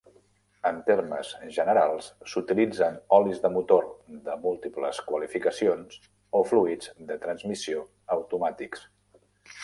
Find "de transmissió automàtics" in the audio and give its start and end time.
7.11-8.87